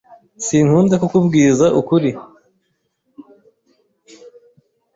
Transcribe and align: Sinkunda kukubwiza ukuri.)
Sinkunda 0.45 0.95
kukubwiza 1.01 1.65
ukuri.) 1.79 2.11